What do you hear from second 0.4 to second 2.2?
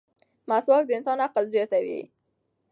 مسواک د انسان عقل زیاتوي.